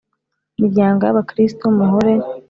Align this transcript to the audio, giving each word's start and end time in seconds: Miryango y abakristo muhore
Miryango 0.59 1.01
y 1.03 1.11
abakristo 1.11 1.63
muhore 1.77 2.13